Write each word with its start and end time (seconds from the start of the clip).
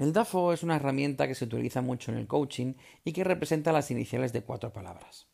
El 0.00 0.14
DAFO 0.14 0.54
es 0.54 0.62
una 0.62 0.76
herramienta 0.76 1.28
que 1.28 1.34
se 1.34 1.44
utiliza 1.44 1.82
mucho 1.82 2.10
en 2.10 2.16
el 2.16 2.26
coaching 2.26 2.72
y 3.04 3.12
que 3.12 3.22
representa 3.22 3.70
las 3.70 3.90
iniciales 3.90 4.32
de 4.32 4.40
cuatro 4.40 4.72
palabras. 4.72 5.26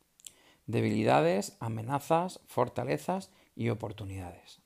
Debilidades, 0.67 1.57
amenazas, 1.61 2.41
fortalezas 2.49 3.31
y 3.55 3.69
oportunidades. 3.69 4.59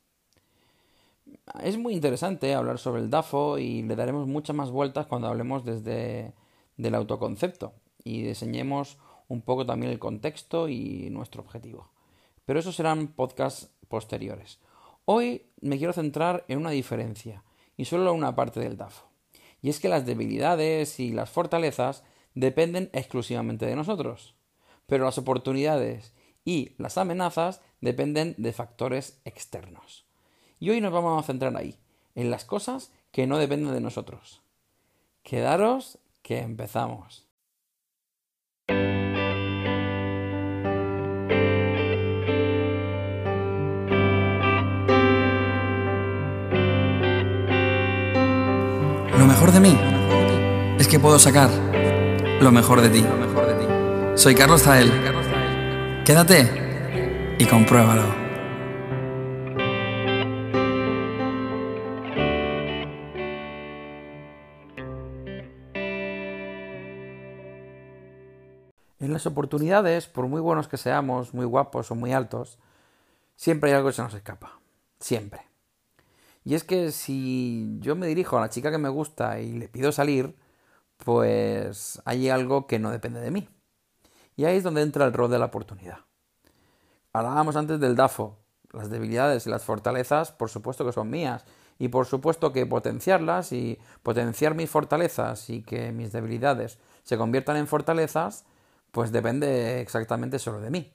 Es 1.62 1.76
muy 1.76 1.92
interesante 1.92 2.54
hablar 2.54 2.78
sobre 2.78 3.02
el 3.02 3.10
DAFO 3.10 3.58
y 3.58 3.82
le 3.82 3.94
daremos 3.94 4.26
muchas 4.26 4.56
más 4.56 4.70
vueltas 4.70 5.04
cuando 5.04 5.28
hablemos 5.28 5.66
desde 5.66 6.32
del 6.78 6.94
autoconcepto 6.94 7.74
y 8.02 8.22
diseñemos 8.22 8.96
un 9.28 9.42
poco 9.42 9.66
también 9.66 9.92
el 9.92 9.98
contexto 9.98 10.70
y 10.70 11.10
nuestro 11.10 11.42
objetivo. 11.42 11.90
Pero 12.46 12.58
esos 12.58 12.74
serán 12.74 13.08
podcasts 13.08 13.68
posteriores. 13.88 14.60
Hoy 15.04 15.50
me 15.60 15.76
quiero 15.76 15.92
centrar 15.92 16.46
en 16.48 16.56
una 16.56 16.70
diferencia 16.70 17.44
y 17.76 17.84
solo 17.84 18.14
una 18.14 18.34
parte 18.34 18.60
del 18.60 18.78
DAFO. 18.78 19.09
Y 19.62 19.70
es 19.70 19.80
que 19.80 19.88
las 19.88 20.06
debilidades 20.06 21.00
y 21.00 21.12
las 21.12 21.30
fortalezas 21.30 22.02
dependen 22.34 22.90
exclusivamente 22.92 23.66
de 23.66 23.76
nosotros. 23.76 24.34
Pero 24.86 25.04
las 25.04 25.18
oportunidades 25.18 26.14
y 26.44 26.74
las 26.78 26.98
amenazas 26.98 27.60
dependen 27.80 28.34
de 28.38 28.52
factores 28.52 29.20
externos. 29.24 30.06
Y 30.58 30.70
hoy 30.70 30.80
nos 30.80 30.92
vamos 30.92 31.22
a 31.22 31.26
centrar 31.26 31.56
ahí, 31.56 31.78
en 32.14 32.30
las 32.30 32.44
cosas 32.44 32.92
que 33.12 33.26
no 33.26 33.38
dependen 33.38 33.72
de 33.72 33.80
nosotros. 33.80 34.42
Quedaros 35.22 35.98
que 36.22 36.40
empezamos. 36.40 37.29
Mejor 49.40 49.54
de 49.54 49.60
mí 49.60 50.76
es 50.78 50.86
que 50.86 51.00
puedo 51.00 51.18
sacar 51.18 51.48
lo 52.42 52.52
mejor 52.52 52.82
de 52.82 52.90
ti. 52.90 53.02
Soy 54.14 54.34
Carlos 54.34 54.62
Zael. 54.62 54.92
Quédate 56.04 57.36
y 57.38 57.46
compruébalo. 57.46 58.02
En 68.98 69.10
las 69.14 69.24
oportunidades, 69.24 70.06
por 70.06 70.26
muy 70.26 70.42
buenos 70.42 70.68
que 70.68 70.76
seamos, 70.76 71.32
muy 71.32 71.46
guapos 71.46 71.90
o 71.90 71.94
muy 71.94 72.12
altos, 72.12 72.58
siempre 73.36 73.70
hay 73.70 73.76
algo 73.76 73.88
que 73.88 73.94
se 73.94 74.02
nos 74.02 74.12
escapa. 74.12 74.58
Siempre. 74.98 75.49
Y 76.50 76.54
es 76.56 76.64
que 76.64 76.90
si 76.90 77.78
yo 77.78 77.94
me 77.94 78.08
dirijo 78.08 78.36
a 78.36 78.40
la 78.40 78.48
chica 78.48 78.72
que 78.72 78.78
me 78.78 78.88
gusta 78.88 79.38
y 79.38 79.52
le 79.52 79.68
pido 79.68 79.92
salir, 79.92 80.34
pues 80.96 82.02
hay 82.04 82.28
algo 82.28 82.66
que 82.66 82.80
no 82.80 82.90
depende 82.90 83.20
de 83.20 83.30
mí. 83.30 83.48
Y 84.34 84.46
ahí 84.46 84.56
es 84.56 84.64
donde 84.64 84.82
entra 84.82 85.04
el 85.04 85.12
rol 85.12 85.30
de 85.30 85.38
la 85.38 85.44
oportunidad. 85.44 85.98
Hablábamos 87.12 87.54
antes 87.54 87.78
del 87.78 87.94
DAFO. 87.94 88.36
Las 88.72 88.90
debilidades 88.90 89.46
y 89.46 89.50
las 89.50 89.62
fortalezas, 89.62 90.32
por 90.32 90.50
supuesto 90.50 90.84
que 90.84 90.90
son 90.90 91.08
mías. 91.08 91.44
Y 91.78 91.86
por 91.86 92.06
supuesto 92.06 92.52
que 92.52 92.66
potenciarlas 92.66 93.52
y 93.52 93.78
potenciar 94.02 94.56
mis 94.56 94.68
fortalezas 94.68 95.50
y 95.50 95.62
que 95.62 95.92
mis 95.92 96.10
debilidades 96.10 96.80
se 97.04 97.16
conviertan 97.16 97.58
en 97.58 97.68
fortalezas, 97.68 98.44
pues 98.90 99.12
depende 99.12 99.80
exactamente 99.80 100.40
solo 100.40 100.60
de 100.60 100.70
mí. 100.70 100.92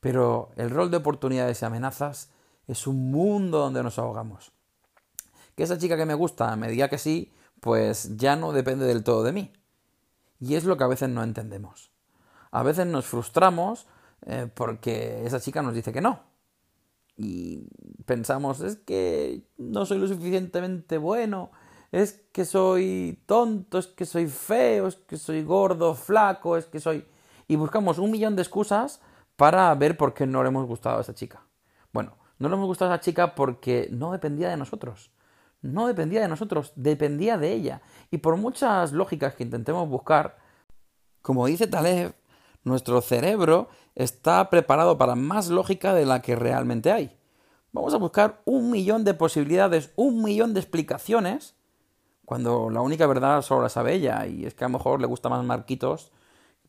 Pero 0.00 0.50
el 0.56 0.70
rol 0.70 0.90
de 0.90 0.96
oportunidades 0.96 1.62
y 1.62 1.64
amenazas 1.66 2.32
es 2.70 2.86
un 2.86 3.10
mundo 3.10 3.58
donde 3.58 3.82
nos 3.82 3.98
ahogamos. 3.98 4.52
Que 5.56 5.64
esa 5.64 5.78
chica 5.78 5.96
que 5.96 6.06
me 6.06 6.14
gusta 6.14 6.54
me 6.56 6.68
diga 6.68 6.88
que 6.88 6.98
sí, 6.98 7.32
pues 7.60 8.16
ya 8.16 8.36
no 8.36 8.52
depende 8.52 8.86
del 8.86 9.02
todo 9.02 9.22
de 9.22 9.32
mí. 9.32 9.52
Y 10.38 10.54
es 10.54 10.64
lo 10.64 10.76
que 10.76 10.84
a 10.84 10.88
veces 10.88 11.08
no 11.08 11.22
entendemos. 11.22 11.90
A 12.50 12.62
veces 12.62 12.86
nos 12.86 13.06
frustramos 13.06 13.86
eh, 14.26 14.48
porque 14.52 15.26
esa 15.26 15.40
chica 15.40 15.62
nos 15.62 15.74
dice 15.74 15.92
que 15.92 16.00
no. 16.00 16.20
Y 17.16 17.68
pensamos, 18.06 18.60
es 18.60 18.76
que 18.76 19.42
no 19.58 19.84
soy 19.84 19.98
lo 19.98 20.08
suficientemente 20.08 20.96
bueno, 20.96 21.50
es 21.92 22.22
que 22.32 22.44
soy 22.44 23.22
tonto, 23.26 23.78
es 23.78 23.88
que 23.88 24.06
soy 24.06 24.26
feo, 24.28 24.86
es 24.86 24.96
que 24.96 25.16
soy 25.16 25.42
gordo, 25.42 25.94
flaco, 25.94 26.56
es 26.56 26.66
que 26.66 26.80
soy... 26.80 27.04
Y 27.48 27.56
buscamos 27.56 27.98
un 27.98 28.12
millón 28.12 28.36
de 28.36 28.42
excusas 28.42 29.00
para 29.36 29.74
ver 29.74 29.96
por 29.96 30.14
qué 30.14 30.26
no 30.26 30.42
le 30.42 30.48
hemos 30.48 30.66
gustado 30.66 30.98
a 30.98 31.00
esa 31.00 31.14
chica. 31.14 31.42
Bueno, 31.92 32.16
no 32.40 32.48
le 32.48 32.54
hemos 32.54 32.66
gustado 32.66 32.90
a 32.90 32.94
esa 32.94 33.02
chica 33.02 33.34
porque 33.34 33.88
no 33.92 34.12
dependía 34.12 34.48
de 34.48 34.56
nosotros. 34.56 35.10
No 35.60 35.86
dependía 35.86 36.22
de 36.22 36.28
nosotros, 36.28 36.72
dependía 36.74 37.36
de 37.36 37.52
ella. 37.52 37.82
Y 38.10 38.18
por 38.18 38.38
muchas 38.38 38.92
lógicas 38.92 39.34
que 39.34 39.42
intentemos 39.42 39.86
buscar, 39.88 40.38
como 41.20 41.46
dice 41.46 41.66
Taleb, 41.66 42.14
nuestro 42.64 43.02
cerebro 43.02 43.68
está 43.94 44.48
preparado 44.48 44.96
para 44.96 45.16
más 45.16 45.48
lógica 45.48 45.92
de 45.92 46.06
la 46.06 46.22
que 46.22 46.34
realmente 46.34 46.90
hay. 46.90 47.14
Vamos 47.72 47.92
a 47.92 47.98
buscar 47.98 48.40
un 48.46 48.70
millón 48.70 49.04
de 49.04 49.12
posibilidades, 49.12 49.92
un 49.96 50.22
millón 50.22 50.54
de 50.54 50.60
explicaciones, 50.60 51.54
cuando 52.24 52.70
la 52.70 52.80
única 52.80 53.06
verdad 53.06 53.42
solo 53.42 53.62
la 53.62 53.68
sabe 53.68 53.92
ella, 53.92 54.26
y 54.26 54.46
es 54.46 54.54
que 54.54 54.64
a 54.64 54.68
lo 54.68 54.78
mejor 54.78 54.98
le 54.98 55.06
gusta 55.06 55.28
más 55.28 55.44
Marquitos 55.44 56.10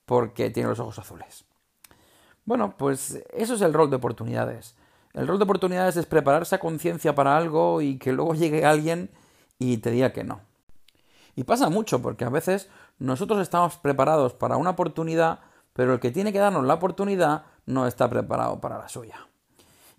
porque 0.05 0.49
tiene 0.49 0.67
los 0.67 0.79
ojos 0.81 0.99
azules. 0.99 1.45
Bueno, 2.43 2.75
pues 2.77 3.23
eso 3.31 3.53
es 3.53 3.61
el 3.61 3.71
rol 3.71 3.89
de 3.89 3.95
oportunidades. 3.95 4.75
El 5.13 5.27
rol 5.27 5.37
de 5.37 5.43
oportunidades 5.43 5.97
es 5.97 6.05
prepararse 6.05 6.55
a 6.55 6.59
conciencia 6.59 7.15
para 7.15 7.35
algo 7.35 7.81
y 7.81 7.97
que 7.97 8.13
luego 8.13 8.33
llegue 8.33 8.65
alguien 8.65 9.09
y 9.59 9.77
te 9.77 9.91
diga 9.91 10.13
que 10.13 10.23
no. 10.23 10.41
Y 11.35 11.43
pasa 11.43 11.69
mucho 11.69 12.01
porque 12.01 12.25
a 12.25 12.29
veces 12.29 12.69
nosotros 12.99 13.39
estamos 13.41 13.77
preparados 13.77 14.33
para 14.33 14.57
una 14.57 14.71
oportunidad, 14.71 15.39
pero 15.73 15.93
el 15.93 15.99
que 15.99 16.11
tiene 16.11 16.33
que 16.33 16.39
darnos 16.39 16.65
la 16.65 16.75
oportunidad 16.75 17.45
no 17.65 17.87
está 17.87 18.09
preparado 18.09 18.59
para 18.59 18.77
la 18.77 18.89
suya. 18.89 19.27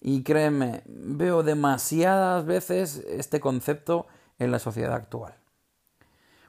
Y 0.00 0.22
créeme, 0.22 0.82
veo 0.86 1.42
demasiadas 1.42 2.44
veces 2.44 3.04
este 3.08 3.40
concepto 3.40 4.06
en 4.38 4.50
la 4.50 4.58
sociedad 4.58 4.94
actual. 4.94 5.34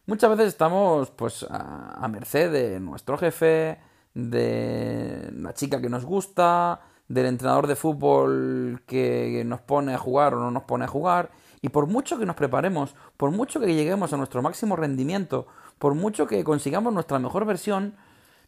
Muchas 0.06 0.31
veces 0.31 0.47
estamos 0.47 1.12
pues 1.12 1.46
a, 1.50 1.94
a 2.03 2.07
merced 2.07 2.52
de 2.52 2.79
nuestro 2.79 3.18
jefe, 3.18 3.79
de 4.13 5.31
la 5.34 5.53
chica 5.53 5.81
que 5.81 5.90
nos 5.90 6.06
gusta, 6.06 6.81
del 7.08 7.25
entrenador 7.25 7.68
de 7.68 7.75
fútbol 7.75 8.84
que 8.86 9.44
nos 9.46 9.62
pone 9.62 9.94
a 9.94 9.97
jugar 9.97 10.34
o 10.34 10.40
no 10.40 10.52
nos 10.52 10.64
pone 10.64 10.86
a 10.86 10.88
jugar. 10.88 11.31
Y 11.62 11.69
por 11.69 11.88
mucho 11.88 12.19
que 12.19 12.25
nos 12.25 12.36
preparemos, 12.36 12.96
por 13.18 13.31
mucho 13.31 13.59
que 13.59 13.74
lleguemos 13.74 14.12
a 14.14 14.18
nuestro 14.18 14.41
máximo 14.41 14.75
rendimiento, 14.75 15.47
por 15.80 15.96
mucho 15.96 16.28
que 16.28 16.44
consigamos 16.44 16.94
nuestra 16.94 17.19
mejor 17.19 17.46
versión, 17.46 17.96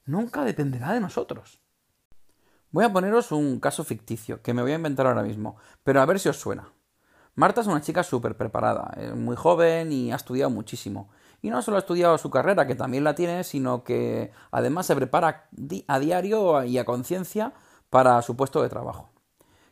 nunca 0.05 0.43
dependerá 0.43 0.93
de 0.93 0.99
nosotros. 0.99 1.59
Voy 2.71 2.83
a 2.83 2.91
poneros 2.91 3.31
un 3.31 3.59
caso 3.59 3.85
ficticio 3.85 4.41
que 4.41 4.53
me 4.53 4.61
voy 4.61 4.73
a 4.73 4.75
inventar 4.75 5.07
ahora 5.07 5.23
mismo, 5.23 5.55
pero 5.83 6.01
a 6.01 6.05
ver 6.05 6.19
si 6.19 6.27
os 6.27 6.37
suena. 6.37 6.73
Marta 7.35 7.61
es 7.61 7.67
una 7.67 7.81
chica 7.81 8.03
súper 8.03 8.35
preparada, 8.35 8.93
es 8.97 9.16
muy 9.16 9.35
joven 9.35 9.91
y 9.91 10.11
ha 10.11 10.16
estudiado 10.16 10.49
muchísimo. 10.49 11.09
Y 11.41 11.49
no 11.49 11.61
solo 11.61 11.77
ha 11.77 11.81
estudiado 11.81 12.17
su 12.17 12.29
carrera, 12.29 12.66
que 12.66 12.75
también 12.75 13.03
la 13.03 13.16
tiene, 13.16 13.43
sino 13.43 13.83
que 13.83 14.31
además 14.51 14.87
se 14.87 14.95
prepara 14.95 15.49
a 15.87 15.99
diario 15.99 16.63
y 16.63 16.77
a 16.77 16.85
conciencia 16.85 17.53
para 17.90 18.22
su 18.22 18.35
puesto 18.35 18.62
de 18.62 18.69
trabajo. 18.69 19.09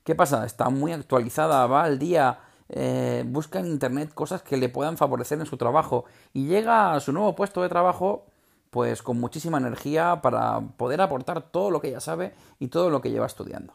¿Qué 0.03 0.15
pasa? 0.15 0.45
Está 0.45 0.69
muy 0.69 0.91
actualizada, 0.91 1.65
va 1.67 1.83
al 1.83 1.97
día, 1.97 2.39
eh, 2.69 3.23
busca 3.25 3.59
en 3.59 3.67
Internet 3.67 4.13
cosas 4.13 4.41
que 4.41 4.57
le 4.57 4.69
puedan 4.69 4.97
favorecer 4.97 5.39
en 5.39 5.45
su 5.45 5.57
trabajo 5.57 6.05
y 6.33 6.47
llega 6.47 6.93
a 6.93 6.99
su 6.99 7.13
nuevo 7.13 7.35
puesto 7.35 7.61
de 7.61 7.69
trabajo 7.69 8.25
pues 8.69 9.03
con 9.03 9.19
muchísima 9.19 9.59
energía 9.59 10.21
para 10.21 10.59
poder 10.59 10.99
aportar 10.99 11.41
todo 11.43 11.69
lo 11.69 11.79
que 11.79 11.89
ella 11.89 11.99
sabe 11.99 12.33
y 12.59 12.69
todo 12.69 12.89
lo 12.89 13.01
que 13.01 13.11
lleva 13.11 13.27
estudiando. 13.27 13.73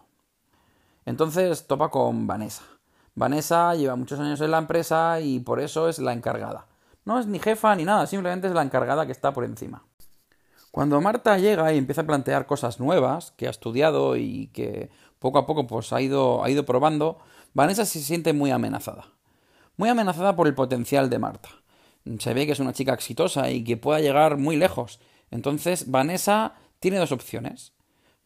Entonces 1.06 1.66
topa 1.66 1.88
con 1.90 2.26
Vanessa. 2.26 2.64
Vanessa 3.14 3.74
lleva 3.74 3.96
muchos 3.96 4.18
años 4.18 4.40
en 4.40 4.50
la 4.50 4.58
empresa 4.58 5.20
y 5.20 5.38
por 5.38 5.60
eso 5.60 5.88
es 5.88 6.00
la 6.00 6.12
encargada. 6.12 6.66
No 7.04 7.18
es 7.18 7.26
ni 7.26 7.38
jefa 7.38 7.74
ni 7.76 7.84
nada, 7.84 8.06
simplemente 8.06 8.48
es 8.48 8.52
la 8.52 8.62
encargada 8.62 9.06
que 9.06 9.12
está 9.12 9.32
por 9.32 9.44
encima. 9.44 9.82
Cuando 10.70 11.00
Marta 11.00 11.38
llega 11.38 11.72
y 11.72 11.78
empieza 11.78 12.02
a 12.02 12.06
plantear 12.06 12.46
cosas 12.46 12.78
nuevas 12.78 13.32
que 13.32 13.46
ha 13.46 13.50
estudiado 13.50 14.16
y 14.16 14.48
que 14.48 14.90
poco 15.18 15.38
a 15.38 15.46
poco 15.46 15.66
pues, 15.66 15.92
ha, 15.92 16.00
ido, 16.00 16.44
ha 16.44 16.50
ido 16.50 16.64
probando, 16.64 17.18
Vanessa 17.54 17.84
se 17.84 18.00
siente 18.00 18.32
muy 18.32 18.50
amenazada. 18.50 19.08
Muy 19.76 19.88
amenazada 19.88 20.36
por 20.36 20.46
el 20.46 20.54
potencial 20.54 21.08
de 21.08 21.18
Marta. 21.18 21.48
Se 22.18 22.34
ve 22.34 22.46
que 22.46 22.52
es 22.52 22.60
una 22.60 22.72
chica 22.72 22.94
exitosa 22.94 23.50
y 23.50 23.64
que 23.64 23.76
pueda 23.76 24.00
llegar 24.00 24.36
muy 24.36 24.56
lejos. 24.56 25.00
Entonces 25.30 25.90
Vanessa 25.90 26.54
tiene 26.80 26.98
dos 26.98 27.12
opciones. 27.12 27.72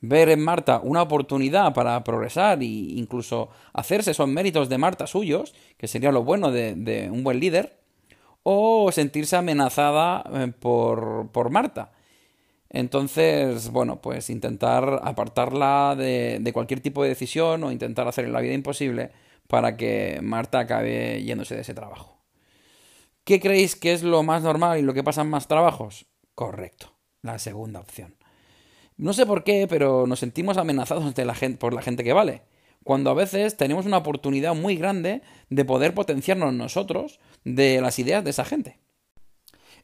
Ver 0.01 0.29
en 0.29 0.43
Marta 0.43 0.81
una 0.83 1.03
oportunidad 1.03 1.73
para 1.75 2.03
progresar 2.03 2.61
e 2.61 2.67
incluso 2.67 3.51
hacerse 3.73 4.11
esos 4.11 4.29
méritos 4.29 4.69
de 4.69 4.79
Marta 4.79 5.07
suyos, 5.07 5.55
que 5.77 5.87
sería 5.87 6.11
lo 6.11 6.25
bueno 6.25 6.51
de, 6.51 6.75
de 6.75 7.09
un 7.09 7.23
buen 7.23 7.39
líder, 7.39 7.79
o 8.43 8.91
sentirse 8.91 9.37
amenazada 9.37 10.25
eh, 10.35 10.53
por, 10.59 11.29
por 11.31 11.51
Marta 11.51 11.93
entonces, 12.73 13.69
bueno, 13.71 14.01
pues 14.01 14.31
intentar 14.31 15.01
apartarla 15.05 15.95
de, 15.95 16.51
cualquier 16.55 16.81
tipo 16.81 17.03
de 17.03 17.11
decisión 17.11 17.63
o 17.65 17.71
intentar 17.71 18.09
hacerle 18.09 18.33
la 18.33 18.41
vida 18.41 18.55
imposible 18.55 19.11
para 19.47 19.77
que 19.77 20.21
Marta 20.23 20.61
acabe 20.61 21.23
yéndose 21.23 21.55
de 21.55 21.61
ese 21.61 21.75
trabajo. 21.75 22.19
¿Qué 23.25 23.41
creéis 23.41 23.77
que 23.77 23.93
es 23.93 24.03
lo 24.03 24.23
más 24.23 24.43
normal 24.43 24.79
y 24.79 24.83
lo 24.83 24.95
que 24.95 25.05
pasan 25.05 25.29
más 25.29 25.49
trabajos? 25.49 26.07
Correcto, 26.35 26.95
la 27.21 27.39
segunda 27.39 27.79
opción. 27.79 28.17
No 28.97 29.13
sé 29.13 29.27
por 29.27 29.45
qué, 29.45 29.67
pero 29.69 30.07
nos 30.07 30.21
sentimos 30.21 30.57
amenazados 30.57 31.05
por 31.59 31.75
la 31.75 31.83
gente 31.83 32.05
que 32.05 32.13
vale. 32.15 32.43
Cuando 32.85 33.11
a 33.11 33.15
veces 33.15 33.59
tenemos 33.59 33.85
una 33.85 33.99
oportunidad 33.99 34.55
muy 34.55 34.77
grande 34.77 35.21
de 35.51 35.65
poder 35.67 35.93
potenciarnos 35.93 36.55
nosotros 36.55 37.21
de 37.45 37.83
las 37.83 37.99
ideas 37.99 38.25
de 38.25 38.31
esa 38.31 38.47
gente. 38.47 38.79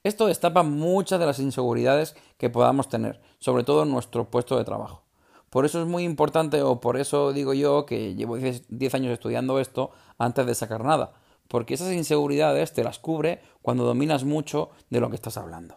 Esto 0.08 0.26
destapa 0.26 0.62
muchas 0.62 1.20
de 1.20 1.26
las 1.26 1.38
inseguridades 1.38 2.16
que 2.38 2.48
podamos 2.48 2.88
tener, 2.88 3.20
sobre 3.40 3.62
todo 3.62 3.82
en 3.82 3.90
nuestro 3.90 4.30
puesto 4.30 4.56
de 4.56 4.64
trabajo. 4.64 5.02
Por 5.50 5.66
eso 5.66 5.82
es 5.82 5.86
muy 5.86 6.02
importante, 6.02 6.62
o 6.62 6.80
por 6.80 6.96
eso 6.96 7.34
digo 7.34 7.52
yo 7.52 7.84
que 7.84 8.14
llevo 8.14 8.38
10 8.38 8.94
años 8.94 9.12
estudiando 9.12 9.58
esto 9.58 9.90
antes 10.16 10.46
de 10.46 10.54
sacar 10.54 10.82
nada, 10.82 11.12
porque 11.46 11.74
esas 11.74 11.92
inseguridades 11.92 12.72
te 12.72 12.84
las 12.84 12.98
cubre 12.98 13.42
cuando 13.60 13.84
dominas 13.84 14.24
mucho 14.24 14.70
de 14.88 15.00
lo 15.00 15.10
que 15.10 15.16
estás 15.16 15.36
hablando. 15.36 15.74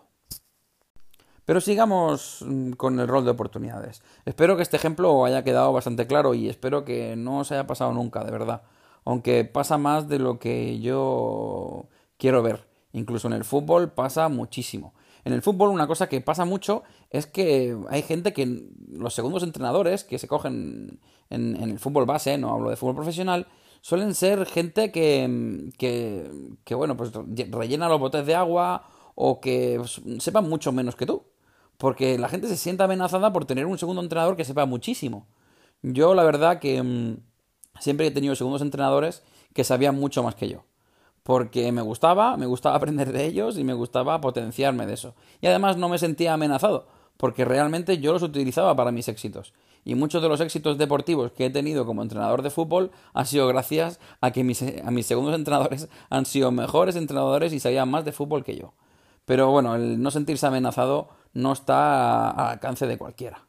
Pero 1.44 1.60
sigamos 1.60 2.45
mm, 2.48 2.72
con 2.72 3.01
el 3.01 3.10
rol 3.10 3.25
de 3.25 3.31
oportunidades. 3.31 4.01
Espero 4.24 4.56
que 4.56 4.63
este 4.63 4.78
ejemplo 4.78 5.25
haya 5.25 5.44
quedado 5.44 5.74
bastante 5.74 6.07
claro 6.07 6.36
y 6.36 6.48
espero 6.48 6.86
que 6.86 7.18
no 7.18 7.39
os 7.39 7.51
haya 7.51 7.68
pasado 7.68 7.92
nunca, 7.92 8.24
de 8.24 8.31
verdad. 8.31 8.62
Aunque 9.04 9.44
pasa 9.44 9.78
más 9.78 10.07
de 10.07 10.19
lo 10.19 10.39
que 10.39 10.80
yo 10.80 11.89
quiero 12.18 12.42
ver. 12.42 12.70
Incluso 12.93 13.27
en 13.27 13.33
el 13.33 13.43
fútbol 13.43 13.91
pasa 13.91 14.27
muchísimo. 14.29 14.93
En 15.23 15.33
el 15.33 15.41
fútbol 15.41 15.69
una 15.69 15.88
cosa 15.88 16.09
que 16.09 16.21
pasa 16.21 16.45
mucho 16.45 16.83
es 17.09 17.27
que 17.27 17.77
hay 17.89 18.01
gente 18.01 18.33
que 18.33 18.69
los 18.91 19.13
segundos 19.13 19.43
entrenadores 19.43 20.03
que 20.03 20.17
se 20.17 20.27
cogen 20.27 20.99
en, 21.29 21.55
el 21.57 21.79
fútbol 21.79 22.05
base, 22.05 22.38
no 22.38 22.51
hablo 22.51 22.69
de 22.69 22.75
fútbol 22.75 22.95
profesional, 22.95 23.47
suelen 23.81 24.15
ser 24.15 24.45
gente 24.45 24.91
que, 24.91 25.71
que, 25.77 26.75
bueno, 26.75 26.97
pues 26.97 27.11
rellena 27.51 27.88
los 27.88 27.99
botes 27.99 28.25
de 28.25 28.35
agua 28.35 28.89
o 29.15 29.39
que 29.39 29.79
sepan 30.19 30.49
mucho 30.49 30.71
menos 30.71 30.95
que 30.95 31.05
tú. 31.05 31.23
Porque 31.77 32.17
la 32.19 32.29
gente 32.29 32.47
se 32.47 32.57
siente 32.57 32.83
amenazada 32.83 33.33
por 33.33 33.45
tener 33.45 33.65
un 33.65 33.77
segundo 33.77 34.01
entrenador 34.01 34.35
que 34.35 34.45
sepa 34.45 34.65
muchísimo. 34.65 35.27
Yo 35.81 36.13
la 36.13 36.23
verdad 36.23 36.59
que 36.59 36.81
mm, 36.81 37.17
siempre 37.79 38.07
he 38.07 38.11
tenido 38.11 38.35
segundos 38.35 38.61
entrenadores 38.61 39.23
que 39.53 39.63
sabían 39.63 39.95
mucho 39.95 40.21
más 40.21 40.35
que 40.35 40.47
yo 40.47 40.63
porque 41.23 41.71
me 41.71 41.81
gustaba, 41.81 42.38
me 42.38 42.45
gustaba 42.45 42.75
aprender 42.77 43.12
de 43.12 43.25
ellos 43.25 43.57
y 43.57 43.63
me 43.63 43.73
gustaba 43.73 44.21
potenciarme 44.21 44.85
de 44.85 44.94
eso. 44.94 45.15
Y 45.41 45.47
además 45.47 45.77
no 45.77 45.89
me 45.89 45.97
sentía 45.97 46.33
amenazado, 46.33 46.88
porque 47.18 47.45
realmente 47.45 48.00
yo 48.00 48.13
los 48.13 48.23
utilizaba 48.23 48.75
para 48.75 48.91
mis 48.91 49.07
éxitos. 49.07 49.53
Y 49.83 49.95
muchos 49.95 50.21
de 50.21 50.29
los 50.29 50.41
éxitos 50.41 50.77
deportivos 50.77 51.31
que 51.31 51.47
he 51.47 51.50
tenido 51.50 51.85
como 51.85 52.03
entrenador 52.03 52.44
de 52.44 52.51
fútbol 52.51 52.91
han 53.13 53.25
sido 53.25 53.47
gracias 53.47 54.00
a 54.21 54.31
que 54.31 54.44
mis, 54.44 54.62
a 54.62 54.91
mis 54.91 55.07
segundos 55.07 55.35
entrenadores 55.35 55.89
han 56.09 56.25
sido 56.25 56.51
mejores 56.51 56.95
entrenadores 56.95 57.53
y 57.53 57.59
sabían 57.59 57.89
más 57.89 58.06
de 58.06 58.12
fútbol 58.12 58.44
que 58.44 58.56
yo. 58.56 58.73
Pero 59.25 59.50
bueno, 59.51 59.75
el 59.75 60.01
no 60.01 60.12
sentirse 60.12 60.45
amenazado 60.45 61.09
no 61.33 61.53
está 61.53 62.29
al 62.29 62.51
alcance 62.53 62.85
de 62.85 62.97
cualquiera. 62.97 63.45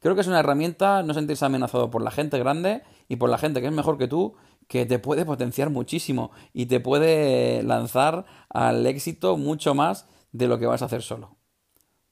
Creo 0.00 0.16
que 0.16 0.20
es 0.20 0.26
una 0.26 0.40
herramienta 0.40 1.02
no 1.04 1.14
sentirse 1.14 1.44
amenazado 1.44 1.90
por 1.90 2.02
la 2.02 2.10
gente 2.10 2.38
grande 2.38 2.82
y 3.08 3.16
por 3.16 3.30
la 3.30 3.38
gente 3.38 3.60
que 3.60 3.68
es 3.68 3.72
mejor 3.72 3.98
que 3.98 4.08
tú 4.08 4.34
que 4.68 4.86
te 4.86 4.98
puede 4.98 5.24
potenciar 5.24 5.70
muchísimo 5.70 6.30
y 6.52 6.66
te 6.66 6.80
puede 6.80 7.62
lanzar 7.62 8.24
al 8.48 8.86
éxito 8.86 9.36
mucho 9.36 9.74
más 9.74 10.06
de 10.32 10.48
lo 10.48 10.58
que 10.58 10.66
vas 10.66 10.82
a 10.82 10.86
hacer 10.86 11.02
solo. 11.02 11.36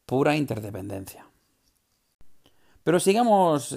Pura 0.07 0.37
interdependencia. 0.37 1.27
Pero 2.85 3.01
sigamos 3.01 3.77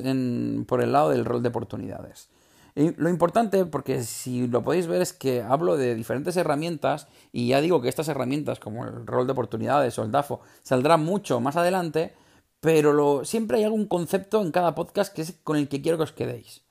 por 0.68 0.82
el 0.82 0.92
lado 0.92 1.10
del 1.10 1.26
rol 1.26 1.44
de 1.44 1.50
oportunidades. 1.50 2.30
lo 2.76 3.10
importante, 3.10 3.66
porque 3.66 4.02
si 4.04 4.48
lo 4.48 4.64
podéis 4.64 4.88
ver, 4.88 5.02
es 5.02 5.14
que 5.14 5.42
hablo 5.42 5.78
de 5.78 5.96
diferentes 5.96 6.36
herramientas 6.38 7.08
y 7.32 7.50
ya 7.50 7.62
digo 7.62 7.82
que 7.82 7.90
estas 7.90 8.08
herramientas, 8.08 8.60
como 8.60 8.86
el 8.86 9.06
rol 9.06 9.28
de 9.28 9.34
oportunidades 9.34 9.98
o 10.00 10.04
el 10.04 10.12
DAFO, 10.12 10.42
saldrán 10.64 11.04
mucho 11.04 11.40
más 11.40 11.56
adelante, 11.56 12.14
pero 12.60 13.26
siempre 13.26 13.58
hay 13.58 13.66
algún 13.66 13.86
concepto 13.86 14.42
en 14.42 14.52
cada 14.52 14.74
podcast 14.74 15.14
que 15.14 15.22
es 15.22 15.34
con 15.44 15.58
el 15.58 15.68
que 15.68 15.82
quiero 15.82 15.98
que 15.98 16.06
os 16.06 16.14
quedéis. 16.14 16.64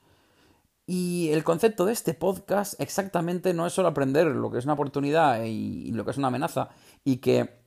Y 0.87 1.31
el 1.31 1.45
concepto 1.45 1.85
de 1.85 1.93
este 1.93 2.15
podcast 2.15 2.81
exactamente 2.81 3.55
no 3.55 3.67
es 3.67 3.73
solo 3.73 3.89
aprender 3.89 4.27
lo 4.27 4.51
que 4.51 4.59
es 4.59 4.65
una 4.65 4.75
oportunidad 4.75 5.45
y, 5.45 5.93
lo 5.93 6.05
que 6.05 6.11
es 6.11 6.19
una 6.19 6.29
amenaza 6.29 6.71
y 7.05 7.19
que 7.19 7.63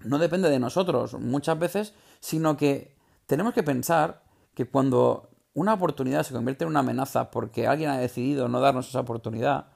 no 0.00 0.18
depende 0.18 0.48
de 0.48 0.60
nosotros 0.60 1.14
muchas 1.14 1.58
veces, 1.58 1.94
sino 2.20 2.56
que 2.56 2.96
tenemos 3.26 3.54
que 3.54 3.62
pensar 3.62 4.22
que 4.54 4.66
cuando 4.66 5.30
una 5.52 5.74
oportunidad 5.74 6.22
se 6.22 6.32
convierte 6.32 6.64
en 6.64 6.70
una 6.70 6.80
amenaza 6.80 7.30
porque 7.30 7.66
alguien 7.66 7.90
ha 7.90 7.98
decidido 7.98 8.48
no 8.48 8.60
darnos 8.60 8.88
esa 8.88 9.00
oportunidad, 9.00 9.66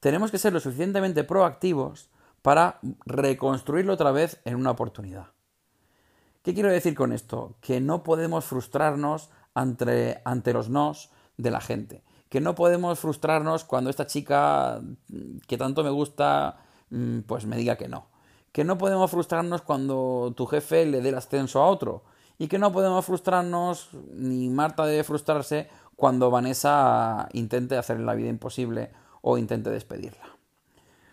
tenemos 0.00 0.30
que 0.32 0.38
ser 0.38 0.52
lo 0.52 0.60
suficientemente 0.60 1.22
proactivos 1.22 2.10
para 2.42 2.80
reconstruirlo 3.06 3.92
otra 3.92 4.10
vez 4.10 4.40
en 4.44 4.56
una 4.56 4.72
oportunidad. 4.72 5.28
¿Qué 6.42 6.54
quiero 6.54 6.70
decir 6.70 6.96
con 6.96 7.12
esto? 7.12 7.54
Que 7.60 7.80
no 7.80 8.02
podemos 8.02 8.44
frustrarnos 8.44 9.30
ante, 9.54 10.20
ante 10.24 10.52
los 10.52 10.68
nos, 10.68 11.10
de 11.42 11.50
la 11.50 11.60
gente. 11.60 12.02
Que 12.28 12.40
no 12.40 12.54
podemos 12.54 12.98
frustrarnos 12.98 13.64
cuando 13.64 13.90
esta 13.90 14.06
chica 14.06 14.80
que 15.46 15.58
tanto 15.58 15.84
me 15.84 15.90
gusta, 15.90 16.60
mm, 16.90 17.20
pues 17.20 17.44
me 17.46 17.56
diga 17.56 17.76
que 17.76 17.88
no. 17.88 18.06
Que 18.52 18.64
no 18.64 18.78
podemos 18.78 19.10
frustrarnos 19.10 19.62
cuando 19.62 20.32
tu 20.36 20.46
jefe 20.46 20.86
le 20.86 21.00
dé 21.00 21.10
el 21.10 21.16
ascenso 21.16 21.60
a 21.60 21.66
otro. 21.66 22.04
Y 22.38 22.48
que 22.48 22.58
no 22.58 22.72
podemos 22.72 23.04
frustrarnos, 23.04 23.90
ni 24.14 24.48
Marta 24.48 24.86
debe 24.86 25.04
frustrarse, 25.04 25.68
cuando 25.96 26.30
Vanessa 26.30 27.28
intente 27.32 27.76
hacer 27.76 28.00
la 28.00 28.14
vida 28.14 28.28
imposible 28.28 28.90
o 29.20 29.38
intente 29.38 29.70
despedirla. 29.70 30.36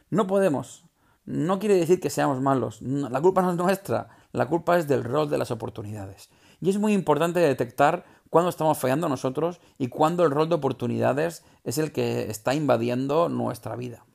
No 0.09 0.25
podemos. 0.25 0.85
No 1.25 1.59
quiere 1.59 1.75
decir 1.75 1.99
que 1.99 2.09
seamos 2.09 2.41
malos. 2.41 2.81
La 2.81 3.21
culpa 3.21 3.41
no 3.41 3.51
es 3.51 3.57
nuestra. 3.57 4.09
La 4.31 4.47
culpa 4.47 4.77
es 4.77 4.87
del 4.87 5.03
rol 5.03 5.29
de 5.29 5.37
las 5.37 5.51
oportunidades. 5.51 6.29
Y 6.61 6.69
es 6.69 6.79
muy 6.79 6.93
importante 6.93 7.39
detectar 7.39 8.05
cuándo 8.29 8.49
estamos 8.49 8.77
fallando 8.77 9.09
nosotros 9.09 9.59
y 9.77 9.87
cuándo 9.87 10.23
el 10.23 10.31
rol 10.31 10.49
de 10.49 10.55
oportunidades 10.55 11.43
es 11.63 11.77
el 11.77 11.91
que 11.91 12.29
está 12.29 12.53
invadiendo 12.53 13.29
nuestra 13.29 13.75
vida. 13.75 14.05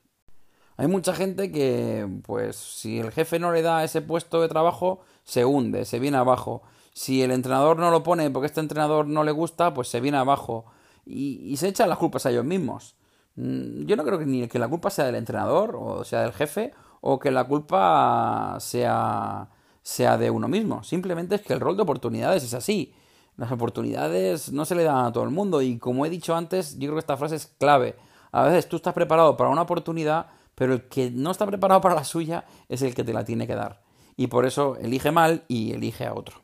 Hay 0.77 0.89
mucha 0.89 1.15
gente 1.15 1.53
que, 1.53 2.09
pues, 2.25 2.57
si 2.57 2.99
el 2.99 3.13
jefe 3.13 3.39
no 3.39 3.53
le 3.53 3.63
da 3.63 3.85
ese 3.85 4.03
puesto 4.03 4.41
de 4.41 4.49
trabajo, 4.49 5.01
se 5.23 5.45
hunde, 5.45 5.85
se 5.85 6.01
viene 6.01 6.17
abajo. 6.17 6.63
Si 6.93 7.23
el 7.23 7.31
entrenador 7.31 7.79
no 7.79 7.91
lo 7.91 8.03
pone 8.03 8.31
porque 8.31 8.47
este 8.47 8.61
entrenador 8.61 9.07
no 9.07 9.25
le 9.25 9.33
gusta, 9.33 9.73
pues 9.73 9.89
se 9.89 10.01
viene 10.01 10.19
abajo. 10.19 10.67
Y, 11.07 11.57
se 11.59 11.69
echan 11.69 11.89
las 11.89 11.99
culpas 11.99 12.27
a 12.27 12.31
ellos 12.31 12.45
mismos. 12.45 12.97
Mm, 13.37 13.87
yo 13.87 13.97
no 13.97 14.05
creo 14.05 14.19
que 14.19 14.27
ni 14.27 14.49
que 14.49 14.59
la 14.59 14.69
culpa 14.69 14.91
sea 14.91 15.05
del 15.07 15.17
entrenador 15.17 15.77
o 15.77 16.05
sea 16.05 16.23
del 16.23 16.33
jefe 16.33 16.73
o 17.01 17.19
que 17.19 17.31
la 17.31 17.45
culpa 17.45 18.57
sea, 18.61 19.51
sea 19.83 20.19
de 20.19 20.31
uno 20.31 20.49
mismo. 20.49 20.83
Simplemente 20.83 21.37
es 21.37 21.43
que 21.43 21.53
el 21.53 21.61
rol 21.61 21.77
de 21.77 21.83
oportunidades 21.83 22.43
es 22.45 22.55
así. 22.55 22.95
Las 23.37 23.51
oportunidades 23.51 24.53
no 24.53 24.65
se 24.65 24.75
le 24.75 24.85
dan 24.85 25.07
a 25.07 25.13
todo 25.13 25.25
el 25.25 25.31
mundo 25.31 25.61
y 25.61 25.79
como 25.79 26.07
he 26.07 26.11
dicho 26.11 26.37
antes, 26.37 26.75
yo 26.75 26.87
creo 26.87 26.95
que 26.95 27.01
esta 27.01 27.17
frase 27.17 27.37
es 27.37 27.47
clave. 27.47 27.97
A 28.31 28.45
veces 28.45 28.69
tú 28.69 28.77
estás 28.77 28.95
preparado 28.95 29.37
para 29.37 29.51
una 29.51 29.63
oportunidad, 29.63 30.27
pero 30.55 30.73
el 30.75 30.89
que 30.89 31.11
no 31.11 31.31
está 31.31 31.47
preparado 31.47 31.81
para 31.81 31.97
la 31.97 32.05
suya 32.05 32.45
es 32.69 32.83
el 32.83 32.95
que 32.95 33.05
te 33.05 33.13
la 33.13 33.25
tiene 33.25 33.47
que 33.47 33.55
dar. 33.55 33.83
Y 34.17 34.29
por 34.29 34.47
eso 34.47 34.77
elige 34.77 35.11
mal 35.11 35.45
y 35.49 35.73
elige 35.73 36.07
a 36.07 36.15
otro. 36.15 36.43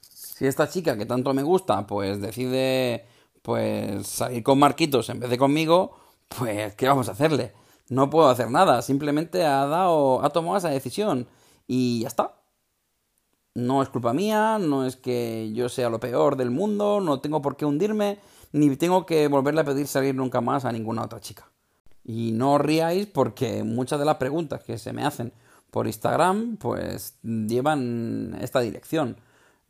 Si 0.00 0.46
esta 0.46 0.68
chica 0.68 0.98
que 0.98 1.06
tanto 1.06 1.32
me 1.32 1.42
gusta, 1.42 1.86
pues 1.86 2.20
decide 2.20 3.06
pues 3.40 4.06
salir 4.06 4.42
con 4.42 4.58
Marquitos 4.58 5.08
en 5.08 5.20
vez 5.20 5.30
de 5.30 5.38
conmigo, 5.38 5.96
pues 6.28 6.74
¿qué 6.74 6.88
vamos 6.88 7.08
a 7.08 7.12
hacerle? 7.12 7.54
No 7.88 8.10
puedo 8.10 8.28
hacer 8.28 8.50
nada, 8.50 8.82
simplemente 8.82 9.46
ha 9.46 9.64
dado 9.66 10.22
ha 10.22 10.30
tomado 10.30 10.58
esa 10.58 10.68
decisión 10.68 11.26
y 11.66 12.00
ya 12.00 12.08
está 12.08 12.34
no 13.56 13.82
es 13.82 13.88
culpa 13.88 14.12
mía, 14.12 14.58
no 14.60 14.84
es 14.84 14.96
que 14.96 15.50
yo 15.54 15.70
sea 15.70 15.88
lo 15.88 15.98
peor 15.98 16.36
del 16.36 16.50
mundo, 16.50 17.00
no 17.00 17.20
tengo 17.20 17.40
por 17.40 17.56
qué 17.56 17.64
hundirme, 17.64 18.18
ni 18.52 18.76
tengo 18.76 19.06
que 19.06 19.28
volverle 19.28 19.62
a 19.62 19.64
pedir 19.64 19.86
salir 19.86 20.14
nunca 20.14 20.42
más 20.42 20.66
a 20.66 20.72
ninguna 20.72 21.02
otra 21.02 21.20
chica. 21.20 21.50
Y 22.04 22.32
no 22.32 22.54
os 22.54 22.60
riáis 22.60 23.06
porque 23.06 23.64
muchas 23.64 23.98
de 23.98 24.04
las 24.04 24.16
preguntas 24.16 24.62
que 24.62 24.76
se 24.76 24.92
me 24.92 25.04
hacen 25.04 25.32
por 25.70 25.86
Instagram 25.86 26.58
pues 26.58 27.18
llevan 27.22 28.36
esta 28.42 28.60
dirección. 28.60 29.16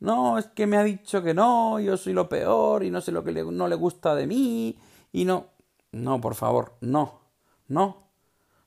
No, 0.01 0.37
es 0.37 0.47
que 0.47 0.67
me 0.67 0.75
ha 0.75 0.83
dicho 0.83 1.23
que 1.23 1.33
no, 1.33 1.79
yo 1.79 1.95
soy 1.95 2.11
lo 2.11 2.27
peor 2.27 2.83
y 2.83 2.91
no 2.91 2.99
sé 2.99 3.13
lo 3.13 3.23
que 3.23 3.31
no 3.31 3.69
le 3.69 3.75
gusta 3.75 4.15
de 4.15 4.27
mí 4.27 4.77
y 5.13 5.23
no. 5.23 5.47
No, 5.93 6.19
por 6.19 6.35
favor, 6.35 6.73
no, 6.81 7.21
no. 7.69 7.85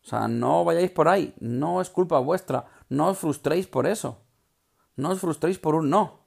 O 0.02 0.08
sea, 0.08 0.28
no 0.28 0.64
vayáis 0.64 0.90
por 0.90 1.08
ahí, 1.08 1.34
no 1.40 1.82
es 1.82 1.90
culpa 1.90 2.18
vuestra, 2.20 2.64
no 2.88 3.08
os 3.08 3.18
frustréis 3.18 3.66
por 3.66 3.86
eso. 3.86 4.16
No 4.97 5.11
os 5.11 5.20
frustréis 5.20 5.59
por 5.59 5.75
un 5.75 5.90
no. 5.90 6.20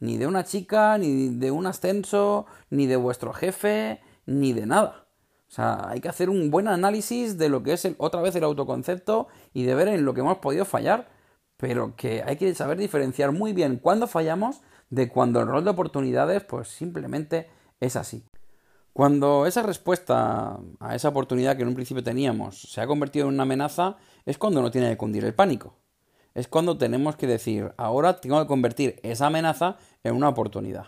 Ni 0.00 0.16
de 0.16 0.26
una 0.26 0.44
chica, 0.44 0.96
ni 0.98 1.28
de 1.28 1.50
un 1.50 1.66
ascenso, 1.66 2.46
ni 2.70 2.86
de 2.86 2.96
vuestro 2.96 3.32
jefe, 3.32 4.00
ni 4.26 4.52
de 4.52 4.66
nada. 4.66 5.08
O 5.48 5.50
sea, 5.50 5.88
hay 5.88 6.00
que 6.00 6.08
hacer 6.08 6.28
un 6.28 6.50
buen 6.50 6.68
análisis 6.68 7.38
de 7.38 7.48
lo 7.48 7.62
que 7.62 7.72
es 7.72 7.88
otra 7.96 8.20
vez 8.20 8.36
el 8.36 8.44
autoconcepto 8.44 9.28
y 9.54 9.64
de 9.64 9.74
ver 9.74 9.88
en 9.88 10.04
lo 10.04 10.12
que 10.12 10.20
hemos 10.20 10.38
podido 10.38 10.66
fallar, 10.66 11.08
pero 11.56 11.96
que 11.96 12.22
hay 12.22 12.36
que 12.36 12.54
saber 12.54 12.76
diferenciar 12.76 13.32
muy 13.32 13.54
bien 13.54 13.78
cuándo 13.78 14.06
fallamos 14.06 14.60
de 14.90 15.08
cuando 15.08 15.40
el 15.40 15.48
rol 15.48 15.64
de 15.64 15.70
oportunidades 15.70 16.44
pues 16.44 16.68
simplemente 16.68 17.48
es 17.80 17.96
así. 17.96 18.24
Cuando 18.92 19.46
esa 19.46 19.62
respuesta 19.62 20.58
a 20.80 20.94
esa 20.94 21.08
oportunidad 21.08 21.56
que 21.56 21.62
en 21.62 21.68
un 21.68 21.74
principio 21.74 22.02
teníamos 22.02 22.60
se 22.60 22.80
ha 22.80 22.86
convertido 22.86 23.28
en 23.28 23.34
una 23.34 23.44
amenaza, 23.44 23.96
es 24.26 24.36
cuando 24.36 24.60
no 24.60 24.70
tiene 24.70 24.90
que 24.90 24.96
cundir 24.96 25.24
el 25.24 25.34
pánico. 25.34 25.74
Es 26.38 26.46
cuando 26.46 26.78
tenemos 26.78 27.16
que 27.16 27.26
decir, 27.26 27.72
ahora 27.76 28.20
tengo 28.20 28.40
que 28.40 28.46
convertir 28.46 29.00
esa 29.02 29.26
amenaza 29.26 29.76
en 30.04 30.14
una 30.14 30.28
oportunidad. 30.28 30.86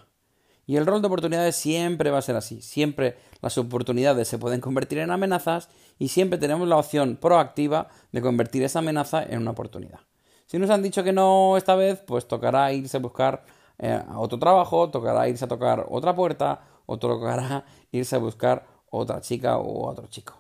Y 0.65 0.77
el 0.77 0.87
rol 0.87 1.01
de 1.01 1.09
oportunidades 1.09 1.57
siempre 1.57 2.13
va 2.13 2.19
a 2.19 2.23
ser 2.23 2.37
así. 2.37 2.63
Siempre 2.63 3.17
las 3.41 3.59
oportunidades 3.59 4.29
se 4.29 4.39
pueden 4.39 4.61
convertir 4.61 4.99
en 4.99 5.11
amenazas 5.11 5.69
y 5.99 6.07
siempre 6.07 6.39
tenemos 6.39 6.69
la 6.69 6.77
opción 6.77 7.19
proactiva 7.21 7.89
de 8.13 8.23
convertir 8.23 8.63
esa 8.63 8.79
amenaza 8.79 9.25
en 9.25 9.41
una 9.41 9.51
oportunidad. 9.51 9.99
Si 10.47 10.57
nos 10.57 10.71
han 10.71 10.85
dicho 10.85 11.03
que 11.03 11.13
no 11.13 11.57
esta 11.57 11.75
vez, 11.75 11.99
pues 11.99 12.29
tocará 12.29 12.73
irse 12.73 12.99
a 12.99 13.01
buscar 13.01 13.43
eh, 13.81 14.01
otro 14.15 14.39
trabajo, 14.39 14.89
tocará 14.89 15.29
irse 15.29 15.47
a 15.47 15.49
tocar 15.49 15.85
otra 15.89 16.15
puerta 16.15 16.61
o 16.87 16.97
tocará 16.97 17.65
irse 17.91 18.15
a 18.15 18.21
buscar 18.21 18.69
otra 18.89 19.21
chica 19.21 19.59
o 19.59 19.89
otro 19.89 20.07
chico. 20.07 20.35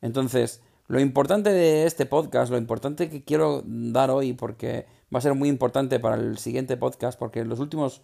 Entonces, 0.00 0.62
lo 0.90 0.98
importante 0.98 1.52
de 1.52 1.86
este 1.86 2.04
podcast, 2.04 2.50
lo 2.50 2.58
importante 2.58 3.08
que 3.08 3.22
quiero 3.22 3.62
dar 3.64 4.10
hoy, 4.10 4.32
porque 4.32 4.88
va 5.14 5.20
a 5.20 5.22
ser 5.22 5.34
muy 5.34 5.48
importante 5.48 6.00
para 6.00 6.16
el 6.16 6.36
siguiente 6.36 6.76
podcast, 6.76 7.16
porque 7.16 7.44
los 7.44 7.60
últimos, 7.60 8.02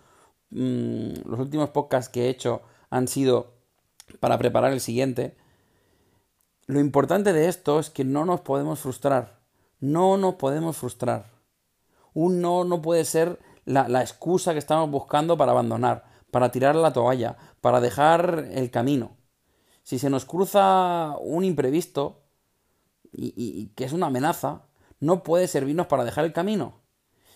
mm, 0.51 1.29
los 1.29 1.41
últimos 1.41 1.71
podcasts 1.71 2.09
que 2.09 2.27
he 2.27 2.29
hecho 2.29 2.63
han 2.89 3.09
sido 3.09 3.55
para 4.21 4.39
preparar 4.39 4.73
el 4.73 4.81
siguiente. 4.81 5.37
Lo 6.69 6.79
importante 6.79 7.33
de 7.33 7.49
esto 7.49 7.81
es 7.81 7.91
que 7.91 8.05
no 8.05 8.25
nos 8.25 8.43
podemos 8.43 8.79
frustrar. 8.79 9.41
No 9.81 10.17
nos 10.17 10.37
podemos 10.37 10.77
frustrar. 10.77 11.33
Un 12.15 12.41
no 12.41 12.63
no 12.63 12.83
puede 12.83 13.05
ser 13.05 13.41
la, 13.65 13.89
la 13.89 14.01
excusa 14.01 14.53
que 14.53 14.61
estamos 14.61 14.89
buscando 14.93 15.37
para 15.37 15.51
abandonar, 15.51 16.05
para 16.31 16.53
tirar 16.53 16.77
la 16.77 16.93
toalla, 16.93 17.37
para 17.61 17.81
dejar 17.81 18.47
el 18.53 18.71
camino. 18.71 19.17
Si 19.83 19.99
se 19.99 20.09
nos 20.09 20.25
cruza 20.25 21.17
un 21.19 21.43
imprevisto, 21.43 22.26
y, 23.17 23.69
que 23.75 23.85
es 23.85 23.93
una 23.93 24.07
amenaza, 24.07 24.63
no 25.01 25.23
puede 25.23 25.49
servirnos 25.49 25.87
para 25.87 26.05
dejar 26.05 26.25
el 26.25 26.33
camino. 26.33 26.81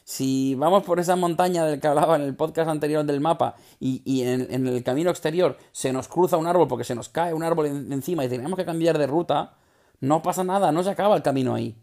Si 0.04 0.54
vamos 0.56 0.82
por 0.82 0.99
esa 0.99 1.14
montaña 1.16 1.64
del 1.64 1.80
que 1.80 1.87
hablaba 1.87 2.16
en 2.16 2.22
el 2.22 2.34
podcast 2.34 2.68
anterior 2.68 3.04
del 3.04 3.20
mapa 3.20 3.54
y, 3.78 4.22
en, 4.22 4.66
el 4.66 4.82
camino 4.82 5.10
exterior 5.10 5.56
se 5.72 5.92
nos 5.92 6.08
cruza 6.08 6.37
un 6.37 6.46
árbol 6.46 6.68
porque 6.68 6.84
se 6.84 6.94
nos 6.94 7.08
cae 7.08 7.32
un 7.32 7.44
árbol 7.44 7.66
encima 7.66 8.25
y 8.25 8.28
tenemos 8.28 8.58
que 8.58 8.64
cambiar 8.64 8.99
de 8.99 9.06
ruta, 9.06 9.54
no 10.00 10.22
pasa 10.22 10.42
nada, 10.42 10.72
no 10.72 10.82
se 10.82 10.90
acaba 10.90 11.16
el 11.16 11.22
camino 11.22 11.54
ahí. 11.54 11.76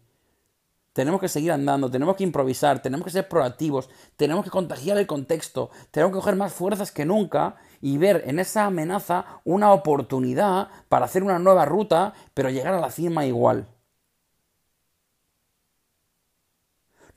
Tenemos 0.92 1.20
que 1.20 1.28
seguir 1.28 1.52
andando, 1.52 1.90
tenemos 1.90 2.16
que 2.16 2.24
improvisar, 2.24 2.82
tenemos 2.82 3.04
que 3.04 3.12
ser 3.12 3.28
proactivos, 3.28 3.88
tenemos 4.16 4.44
que 4.44 4.50
contagiar 4.50 4.98
el 4.98 5.06
contexto, 5.06 5.70
tenemos 5.92 6.12
que 6.12 6.18
coger 6.18 6.34
más 6.34 6.52
fuerzas 6.52 6.90
que 6.90 7.04
nunca 7.04 7.54
y 7.80 7.98
ver 7.98 8.24
en 8.26 8.40
esa 8.40 8.66
amenaza 8.66 9.40
una 9.44 9.72
oportunidad 9.72 10.68
para 10.88 11.04
hacer 11.04 11.22
una 11.22 11.38
nueva 11.38 11.64
ruta, 11.66 12.14
pero 12.34 12.50
llegar 12.50 12.74
a 12.74 12.80
la 12.80 12.90
cima 12.90 13.24
igual. 13.26 13.68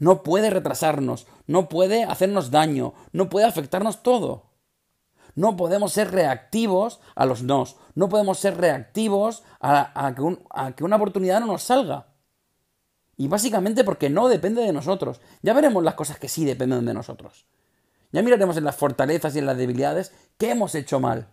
No 0.02 0.24
puede 0.24 0.50
retrasarnos, 0.50 1.28
no 1.46 1.70
puede 1.70 2.06
hacernos 2.06 2.50
daño, 2.50 2.96
no 3.12 3.30
puede 3.30 3.46
afectarnos 3.46 4.02
todo. 4.02 4.48
No 5.36 5.56
podemos 5.56 5.94
ser 5.94 6.10
reactivos 6.10 7.00
a 7.14 7.28
los 7.28 7.44
nos, 7.44 7.76
no 7.94 8.10
podemos 8.10 8.40
ser 8.40 8.58
reactivos 8.58 9.44
a, 9.60 10.16
que, 10.16 10.40
a 10.50 10.72
que 10.72 10.84
una 10.84 10.96
oportunidad 10.96 11.40
no 11.40 11.46
nos 11.46 11.62
salga. 11.62 12.08
Y 13.16 13.28
básicamente 13.28 13.84
porque 13.84 14.10
no 14.10 14.28
depende 14.28 14.64
de 14.64 14.74
nosotros. 14.74 15.22
Ya 15.44 15.54
veremos 15.54 15.84
las 15.84 15.94
cosas 15.94 16.18
que 16.18 16.30
sí 16.30 16.46
dependen 16.46 16.84
de 16.84 16.96
nosotros. 16.96 17.46
Ya 18.12 18.24
miraremos 18.24 18.58
en 18.58 18.64
las 18.64 18.78
fortalezas 18.78 19.36
y 19.36 19.40
en 19.40 19.46
las 19.46 19.58
debilidades 19.58 20.14
qué 20.40 20.50
hemos 20.50 20.74
hecho 20.74 21.00
mal. 21.00 21.28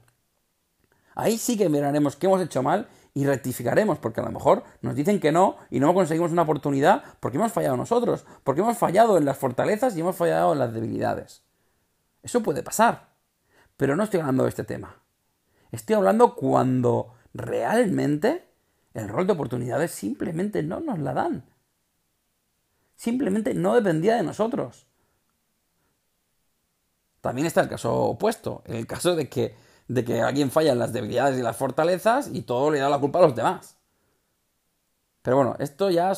Ahí 1.14 1.38
sí 1.38 1.56
que 1.56 1.70
miraremos 1.70 2.16
qué 2.16 2.26
hemos 2.26 2.42
hecho 2.42 2.62
mal 2.62 2.86
y 3.14 3.26
rectificaremos, 3.26 3.98
porque 3.98 4.20
a 4.20 4.24
lo 4.24 4.30
mejor 4.30 4.64
nos 4.82 4.94
dicen 4.94 5.20
que 5.20 5.32
no 5.32 5.56
y 5.70 5.80
no 5.80 5.94
conseguimos 5.94 6.32
una 6.32 6.42
oportunidad 6.42 7.02
porque 7.20 7.38
hemos 7.38 7.52
fallado 7.52 7.76
nosotros, 7.76 8.24
porque 8.44 8.60
hemos 8.60 8.78
fallado 8.78 9.18
en 9.18 9.24
las 9.24 9.36
fortalezas 9.36 9.96
y 9.96 10.00
hemos 10.00 10.16
fallado 10.16 10.52
en 10.52 10.58
las 10.58 10.72
debilidades. 10.72 11.42
Eso 12.22 12.42
puede 12.42 12.62
pasar. 12.62 13.08
Pero 13.76 13.96
no 13.96 14.02
estoy 14.02 14.20
hablando 14.20 14.42
de 14.42 14.48
este 14.48 14.64
tema. 14.64 15.02
Estoy 15.70 15.96
hablando 15.96 16.34
cuando 16.34 17.14
realmente 17.34 18.48
el 18.94 19.08
rol 19.08 19.26
de 19.26 19.34
oportunidades 19.34 19.92
simplemente 19.92 20.62
no 20.62 20.80
nos 20.80 20.98
la 20.98 21.14
dan 21.14 21.44
simplemente 22.98 23.54
no 23.54 23.74
dependía 23.74 24.16
de 24.16 24.22
nosotros. 24.22 24.86
También 27.22 27.46
está 27.46 27.62
el 27.62 27.68
caso 27.68 27.94
opuesto, 27.94 28.62
el 28.66 28.86
caso 28.86 29.16
de 29.16 29.28
que, 29.28 29.56
de 29.88 30.04
que 30.04 30.20
alguien 30.20 30.50
falla 30.50 30.72
en 30.72 30.78
las 30.78 30.92
debilidades 30.92 31.38
y 31.38 31.42
las 31.42 31.56
fortalezas 31.56 32.30
y 32.32 32.42
todo 32.42 32.70
le 32.70 32.78
da 32.78 32.90
la 32.90 32.98
culpa 32.98 33.18
a 33.18 33.22
los 33.22 33.34
demás. 33.34 33.76
Pero 35.22 35.36
bueno, 35.36 35.56
esto 35.58 35.90
ya, 35.90 36.12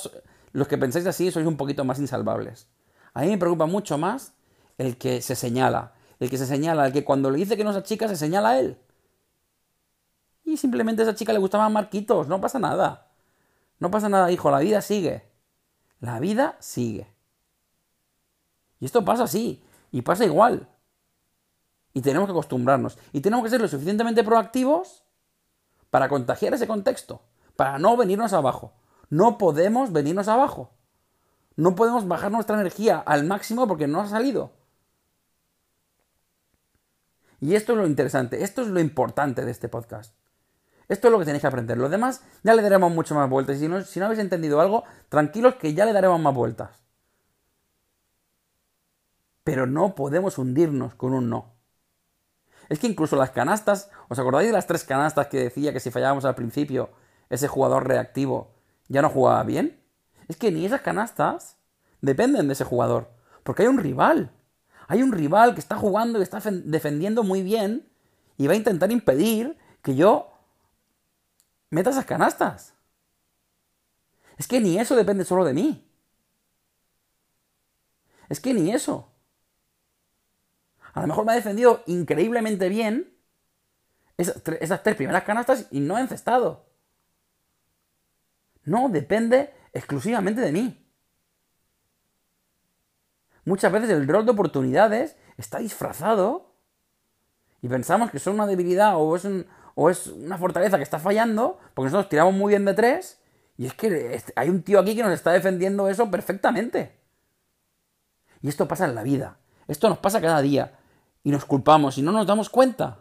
los 0.53 0.69
que 0.69 0.77
pensáis 0.77 1.07
así 1.07 1.31
sois 1.31 1.47
un 1.47 1.57
poquito 1.57 1.85
más 1.85 1.99
insalvables. 1.99 2.69
A 3.15 3.23
mí 3.23 3.29
me 3.29 3.39
preocupa 3.39 3.67
mucho 3.67 3.97
más 3.97 4.35
el 4.77 4.99
que 4.99 5.23
se 5.23 5.37
señala, 5.37 5.95
el 6.19 6.29
que 6.29 6.39
se 6.39 6.47
señala, 6.47 6.87
el 6.87 6.93
que 6.93 7.05
cuando 7.05 7.31
le 7.31 7.39
dice 7.39 7.57
que 7.57 7.65
no 7.65 7.71
es 7.71 7.83
chica 7.85 8.09
se 8.09 8.17
señala 8.17 8.51
a 8.51 8.59
él. 8.59 8.79
Y 10.45 10.57
simplemente 10.57 11.03
a 11.03 11.05
esa 11.05 11.15
chica 11.15 11.33
le 11.33 11.39
gustaban 11.39 11.73
marquitos, 11.73 12.27
no 12.29 12.41
pasa 12.41 12.59
nada. 12.59 13.09
No 13.79 13.91
pasa 13.91 14.09
nada, 14.09 14.31
hijo, 14.31 14.51
la 14.51 14.59
vida 14.59 14.83
sigue. 14.83 15.25
La 16.01 16.19
vida 16.19 16.57
sigue. 16.61 17.07
Y 18.81 18.87
esto 18.87 19.05
pasa 19.05 19.25
así, 19.25 19.63
y 19.93 20.03
pasa 20.03 20.25
igual. 20.25 20.69
Y 21.93 22.03
tenemos 22.03 22.27
que 22.27 22.33
acostumbrarnos. 22.33 22.99
Y 23.13 23.21
tenemos 23.21 23.45
que 23.45 23.51
ser 23.51 23.61
lo 23.61 23.69
suficientemente 23.69 24.25
proactivos 24.25 25.05
para 25.91 26.09
contagiar 26.09 26.55
ese 26.55 26.67
contexto, 26.67 27.23
para 27.57 27.79
no 27.79 27.97
venirnos 27.97 28.33
abajo. 28.33 28.73
No 29.09 29.39
podemos 29.39 29.93
venirnos 29.93 30.29
abajo. 30.29 30.71
No 31.57 31.75
podemos 31.75 32.07
bajar 32.07 32.31
nuestra 32.31 32.59
energía 32.59 32.99
al 32.99 33.25
máximo 33.25 33.67
porque 33.67 33.89
no 33.89 34.01
ha 34.01 34.07
salido. 34.07 34.53
Y 37.41 37.55
esto 37.55 37.73
es 37.73 37.79
lo 37.79 37.87
interesante, 37.87 38.45
esto 38.45 38.63
es 38.63 38.69
lo 38.69 38.81
importante 38.81 39.45
de 39.45 39.51
este 39.51 39.69
podcast. 39.69 40.15
Esto 40.89 41.09
es 41.09 41.13
lo 41.13 41.19
que 41.19 41.25
tenéis 41.25 41.41
que 41.41 41.47
aprender. 41.47 41.79
Lo 41.79 41.89
demás 41.89 42.23
ya 42.43 42.55
le 42.55 42.63
daremos 42.63 42.93
mucho 42.93 43.15
más 43.15 43.31
vueltas. 43.31 43.57
Y 43.57 43.61
si 43.61 43.69
no, 43.69 43.81
si 43.83 44.01
no 44.01 44.07
habéis 44.07 44.21
entendido 44.21 44.61
algo, 44.61 44.83
tranquilos 45.09 45.55
que 45.55 45.73
ya 45.73 45.87
le 45.87 45.93
daremos 45.93 46.21
más 46.21 46.35
vueltas. 46.35 46.71
Pero 49.45 49.67
no 49.67 49.95
podemos 49.95 50.37
hundirnos 50.37 50.97
con 50.97 51.13
un 51.13 51.31
no. 51.31 51.60
Es 52.71 52.79
que 52.79 52.87
incluso 52.87 53.17
las 53.17 53.33
canastas, 53.33 53.91
¿os 54.09 54.19
acordáis 54.19 54.47
de 54.47 54.53
las 54.53 54.69
tres 54.69 54.85
canastas 54.85 55.27
que 55.27 55.39
decía 55.39 55.73
que 55.73 55.81
si 55.81 55.91
fallábamos 55.91 56.25
al 56.25 56.37
principio, 56.37 56.91
ese 57.29 57.49
jugador 57.49 57.87
reactivo 57.87 58.53
ya 58.89 59.03
no 59.03 59.11
jugaba 59.11 59.43
bien? 59.43 59.83
Es 60.29 60.37
que 60.37 60.53
ni 60.53 60.65
esas 60.65 60.81
canastas 60.81 61.57
dependen 62.01 62.47
de 62.47 62.53
ese 62.53 62.65
jugador, 62.65 63.11
porque 63.43 63.63
hay 63.63 63.69
un 63.69 63.79
rival. 63.79 64.31
Hay 64.87 65.03
un 65.03 65.11
rival 65.11 65.55
que 65.55 65.61
está 65.61 65.77
jugando 65.77 66.21
y 66.21 66.23
está 66.23 66.41
defendiendo 66.49 67.25
muy 67.25 67.43
bien 67.43 67.89
y 68.37 68.47
va 68.47 68.53
a 68.53 68.57
intentar 68.57 68.93
impedir 68.93 69.59
que 69.83 69.97
yo 69.97 70.31
meta 71.71 71.91
esas 71.91 72.05
canastas. 72.05 72.75
Es 74.39 74.47
que 74.47 74.61
ni 74.61 74.79
eso 74.79 74.95
depende 74.95 75.25
solo 75.25 75.45
de 75.45 75.55
mí. 75.55 75.91
Es 78.29 78.39
que 78.39 78.55
ni 78.55 78.71
eso. 78.71 79.10
A 80.93 81.01
lo 81.01 81.07
mejor 81.07 81.25
me 81.25 81.33
ha 81.33 81.37
defendido 81.37 81.83
increíblemente 81.87 82.69
bien 82.69 83.17
esas, 84.17 84.43
tres 84.83 84.97
primeras 84.97 85.25
canastas 85.25 85.67
y 85.71 85.81
no 85.81 85.97
he 85.97 86.01
encestado. 86.01 86.67
No, 88.65 88.89
depende 88.89 89.55
exclusivamente 89.73 90.41
de 90.41 90.53
mí. 90.53 90.87
Muchas 93.45 93.73
veces 93.73 93.91
el 93.91 94.07
rol 94.07 94.27
de 94.27 94.33
oportunidades 94.33 95.17
está 95.39 95.59
disfrazado 95.59 96.55
y 97.63 97.69
pensamos 97.69 98.11
que 98.11 98.19
son 98.19 98.35
una 98.35 98.47
debilidad 98.47 98.97
o 98.97 99.17
es 99.17 99.25
un, 99.25 99.47
o 99.75 99.91
es 99.91 100.09
una 100.09 100.39
fortaleza 100.39 100.77
que 100.77 100.83
está 100.83 100.99
fallando, 100.99 101.59
porque 101.75 101.87
nosotros 101.87 102.09
tiramos 102.09 102.35
muy 102.35 102.51
bien 102.51 102.65
de 102.65 102.75
tres, 102.75 103.19
y 103.57 103.67
es 103.67 103.75
que 103.75 104.23
hay 104.37 104.49
un 104.49 104.63
tío 104.63 104.79
aquí 104.79 104.95
que 104.95 105.03
nos 105.03 105.13
está 105.13 105.33
defendiendo 105.33 105.89
eso 105.89 106.11
perfectamente. 106.11 106.99
Y 108.43 108.49
esto 108.49 108.67
pasa 108.69 108.87
en 108.87 108.95
la 108.95 109.03
vida, 109.03 109.39
esto 109.69 109.89
nos 109.89 109.99
pasa 109.99 110.21
cada 110.21 110.41
día, 110.41 110.79
y 111.23 111.31
nos 111.31 111.45
culpamos 111.45 111.99
y 111.99 112.03
no 112.03 112.13
nos 112.13 112.27
damos 112.27 112.49
cuenta. 112.49 112.99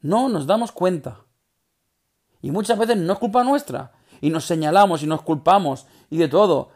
No 0.00 0.28
nos 0.28 0.46
damos 0.46 0.72
cuenta. 0.72 1.20
Y 2.42 2.50
muchas 2.50 2.78
veces 2.78 2.96
no 2.96 3.14
es 3.14 3.18
culpa 3.18 3.42
nuestra, 3.42 3.92
y 4.20 4.30
nos 4.30 4.44
señalamos 4.44 5.02
y 5.02 5.06
nos 5.06 5.22
culpamos 5.22 5.86
y 6.10 6.18
de 6.18 6.28
todo 6.28 6.70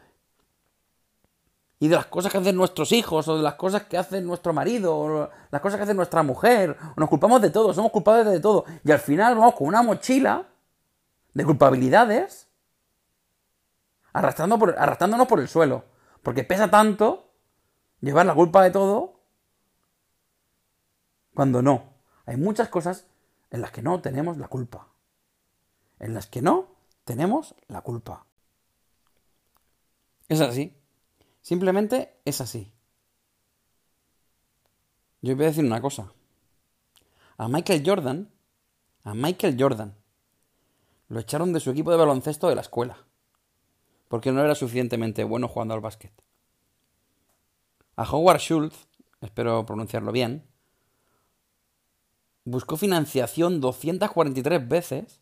y 1.81 1.89
de 1.89 1.97
las 1.97 2.07
cosas 2.07 2.33
que 2.33 2.39
hacen 2.39 2.57
nuestros 2.57 2.91
hijos, 2.93 3.29
o 3.29 3.37
de 3.37 3.43
las 3.43 3.55
cosas 3.55 3.85
que 3.85 3.97
hace 3.97 4.21
nuestro 4.21 4.53
marido, 4.53 4.97
o 4.97 5.31
las 5.51 5.61
cosas 5.61 5.79
que 5.79 5.85
hace 5.85 5.95
nuestra 5.95 6.23
mujer. 6.23 6.77
Nos 6.97 7.09
culpamos 7.09 7.41
de 7.41 7.51
todo, 7.51 7.73
somos 7.73 7.93
culpables 7.93 8.27
de 8.27 8.41
todo. 8.41 8.65
Y 8.85 8.91
al 8.91 8.99
final 8.99 9.37
vamos 9.37 9.55
con 9.55 9.69
una 9.69 9.83
mochila 9.83 10.47
de 11.35 11.45
culpabilidades 11.45 12.49
arrastrando 14.13 14.59
arrastrándonos 14.77 15.29
por 15.29 15.39
el 15.39 15.49
suelo. 15.49 15.85
Porque 16.23 16.43
pesa 16.43 16.69
tanto 16.69 17.31
llevar 18.01 18.27
la 18.27 18.35
culpa 18.35 18.63
de 18.65 18.73
todo 18.73 19.18
cuando 21.39 21.63
no. 21.63 21.85
Hay 22.27 22.37
muchas 22.37 22.69
cosas, 22.69 23.07
en 23.53 23.61
las 23.61 23.71
que 23.71 23.81
no 23.81 24.01
tenemos 24.01 24.39
la 24.39 24.49
culpa. 24.49 24.89
En 26.01 26.13
las 26.13 26.27
que 26.27 26.43
no 26.43 26.67
tenemos 27.05 27.55
la 27.69 27.81
culpa. 27.83 28.27
Es 30.29 30.41
así. 30.41 30.77
Simplemente 31.41 32.19
es 32.25 32.41
así. 32.41 32.73
Yo 35.23 35.37
voy 35.37 35.45
a 35.45 35.49
decir 35.51 35.65
una 35.65 35.81
cosa. 35.81 36.13
A 37.37 37.47
Michael 37.47 37.85
Jordan, 37.87 38.33
a 39.05 39.15
Michael 39.15 39.57
Jordan, 39.57 39.95
lo 41.07 41.21
echaron 41.21 41.53
de 41.53 41.61
su 41.61 41.71
equipo 41.71 41.93
de 41.93 41.99
baloncesto 41.99 42.49
de 42.49 42.57
la 42.57 42.63
escuela. 42.63 43.07
Porque 44.09 44.33
no 44.33 44.43
era 44.43 44.57
suficientemente 44.57 45.23
bueno 45.23 45.47
jugando 45.47 45.75
al 45.75 45.81
básquet. 45.83 46.11
A 47.95 48.03
Howard 48.03 48.41
Schultz, 48.41 48.89
espero 49.21 49.65
pronunciarlo 49.65 50.11
bien, 50.11 50.45
buscó 52.51 52.79
financiación 52.79 53.61
243 53.61 54.69
veces 54.69 55.21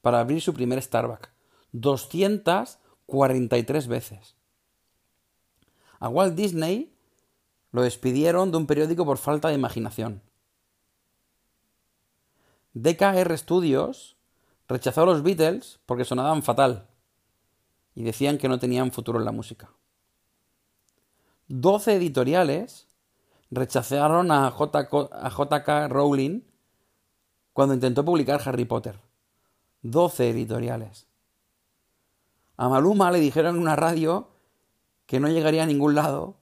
para 0.00 0.20
abrir 0.20 0.42
su 0.42 0.52
primer 0.52 0.82
Starbucks. 0.82 1.30
243 1.72 3.86
veces. 3.86 4.34
A 6.00 6.08
Walt 6.08 6.34
Disney 6.34 6.92
lo 7.70 7.82
despidieron 7.82 8.50
de 8.50 8.56
un 8.56 8.66
periódico 8.66 9.04
por 9.04 9.18
falta 9.18 9.46
de 9.48 9.54
imaginación. 9.54 10.22
DKR 12.74 13.38
Studios 13.38 14.16
rechazó 14.66 15.02
a 15.02 15.06
los 15.06 15.22
Beatles 15.22 15.78
porque 15.86 16.04
sonaban 16.04 16.42
fatal 16.42 16.88
y 17.94 18.02
decían 18.02 18.38
que 18.38 18.48
no 18.48 18.58
tenían 18.58 18.90
futuro 18.90 19.20
en 19.20 19.24
la 19.24 19.32
música. 19.32 19.70
12 21.46 21.94
editoriales 21.94 22.88
rechazaron 23.50 24.30
a 24.30 24.50
JK 24.50 25.88
Rowling 25.88 26.42
cuando 27.52 27.74
intentó 27.74 28.04
publicar 28.04 28.40
Harry 28.44 28.64
Potter. 28.64 29.00
12 29.82 30.30
editoriales. 30.30 31.06
A 32.56 32.68
Maluma 32.68 33.10
le 33.10 33.20
dijeron 33.20 33.56
en 33.56 33.62
una 33.62 33.76
radio 33.76 34.28
que 35.06 35.20
no 35.20 35.28
llegaría 35.28 35.62
a 35.62 35.66
ningún 35.66 35.94
lado 35.94 36.36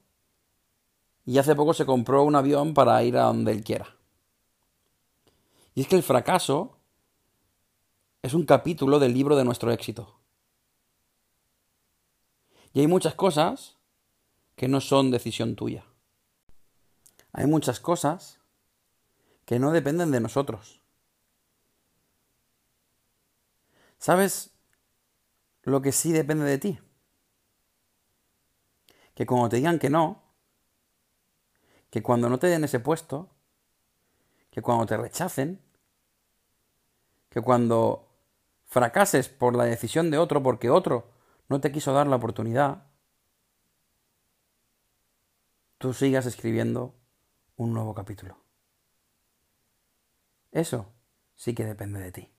y 1.24 1.38
hace 1.38 1.54
poco 1.54 1.74
se 1.74 1.86
compró 1.86 2.24
un 2.24 2.34
avión 2.34 2.74
para 2.74 3.02
ir 3.04 3.16
a 3.16 3.24
donde 3.24 3.52
él 3.52 3.62
quiera. 3.62 3.96
Y 5.74 5.82
es 5.82 5.88
que 5.88 5.96
el 5.96 6.02
fracaso 6.02 6.78
es 8.22 8.34
un 8.34 8.44
capítulo 8.44 8.98
del 8.98 9.14
libro 9.14 9.36
de 9.36 9.44
nuestro 9.44 9.70
éxito. 9.70 10.18
Y 12.72 12.80
hay 12.80 12.86
muchas 12.86 13.14
cosas 13.14 13.76
que 14.56 14.68
no 14.68 14.80
son 14.80 15.10
decisión 15.10 15.54
tuya. 15.54 15.87
Hay 17.38 17.46
muchas 17.46 17.78
cosas 17.78 18.40
que 19.44 19.60
no 19.60 19.70
dependen 19.70 20.10
de 20.10 20.18
nosotros. 20.18 20.82
¿Sabes 23.96 24.50
lo 25.62 25.80
que 25.80 25.92
sí 25.92 26.10
depende 26.10 26.46
de 26.46 26.58
ti? 26.58 26.80
que 29.14 29.24
cuando 29.24 29.48
te 29.50 29.56
digan 29.56 29.78
que 29.78 29.88
no, 29.88 30.20
que 31.90 32.02
cuando 32.02 32.28
no 32.28 32.40
te 32.40 32.48
den 32.48 32.64
ese 32.64 32.80
puesto, 32.80 33.30
que 34.50 34.60
cuando 34.60 34.86
te 34.86 34.96
rechacen, 34.96 35.60
que 37.28 37.40
cuando 37.40 38.08
fracases 38.66 39.28
por 39.28 39.54
la 39.54 39.64
decisión 39.64 40.10
de 40.10 40.18
otro 40.18 40.42
porque 40.42 40.70
otro 40.70 41.12
no 41.48 41.60
te 41.60 41.70
quiso 41.70 41.92
dar 41.92 42.08
la 42.08 42.16
oportunidad, 42.16 42.84
tú 45.78 45.92
sigas 45.94 46.26
escribiendo 46.26 46.97
un 47.58 47.74
nuevo 47.74 47.92
capítulo. 47.92 48.36
Eso 50.50 50.94
sí 51.34 51.54
que 51.54 51.64
depende 51.64 52.00
de 52.00 52.12
ti. 52.12 52.30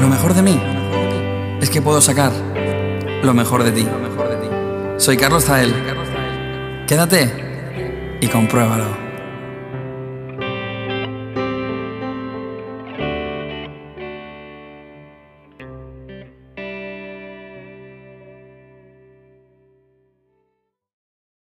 Lo 0.00 0.08
mejor 0.08 0.34
de 0.34 0.42
mí 0.42 0.60
es 1.60 1.70
que 1.70 1.80
puedo 1.80 2.00
sacar 2.00 2.32
lo 3.22 3.34
mejor 3.34 3.64
de 3.64 3.72
ti. 3.72 3.86
Soy 4.98 5.16
Carlos 5.16 5.44
Zael. 5.44 5.72
Quédate 6.86 8.18
y 8.20 8.28
compruébalo. 8.28 9.01